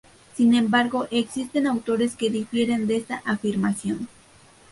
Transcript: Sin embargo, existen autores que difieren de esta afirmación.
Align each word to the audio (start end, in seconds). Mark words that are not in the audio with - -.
Sin 0.35 0.55
embargo, 0.55 1.07
existen 1.11 1.67
autores 1.67 2.15
que 2.15 2.31
difieren 2.31 2.87
de 2.87 2.95
esta 2.97 3.21
afirmación. 3.23 4.07